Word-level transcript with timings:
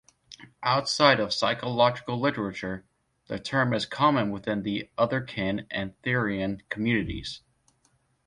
Outside 0.63 1.19
of 1.19 1.31
psychological 1.31 2.19
literature, 2.19 2.83
the 3.27 3.37
term 3.37 3.71
is 3.71 3.85
common 3.85 4.31
within 4.31 4.63
the 4.63 4.89
otherkin 4.97 5.67
and 5.69 5.93
therian 6.01 6.61
communities. 6.69 7.41